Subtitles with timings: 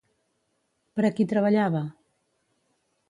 [0.97, 1.83] Per a qui treballava?